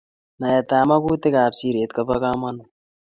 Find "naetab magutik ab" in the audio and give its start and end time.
0.39-1.53